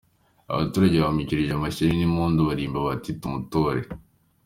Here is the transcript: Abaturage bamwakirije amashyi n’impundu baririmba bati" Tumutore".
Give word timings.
Abaturage 0.53 0.97
bamwakirije 1.03 1.51
amashyi 1.55 1.83
n’impundu 1.97 2.39
baririmba 2.49 2.79
bati" 2.87 3.09
Tumutore". 3.21 3.81